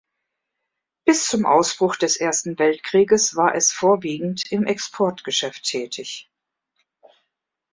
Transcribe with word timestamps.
Bis 1.05 1.27
zum 1.27 1.45
Ausbruch 1.45 1.95
des 1.95 2.17
Ersten 2.17 2.57
Weltkrieges 2.57 3.35
war 3.35 3.53
es 3.53 3.71
vorwiegend 3.71 4.51
im 4.51 4.65
Exportgeschäft 4.65 5.61
tätig. 5.63 6.27